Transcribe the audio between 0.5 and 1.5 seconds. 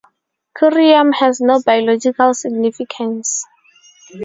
Curium has